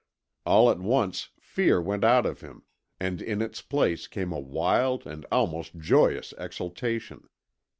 [0.47, 2.63] All at once fear went out of him
[2.99, 7.27] and in its place came a wild and almost joyous exultation.